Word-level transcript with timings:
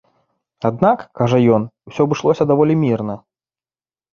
Аднак, 0.69 1.03
кажа 1.19 1.39
ён, 1.57 1.67
усё 1.91 2.01
абышлося 2.09 2.43
даволі 2.53 2.79
мірна. 2.89 3.15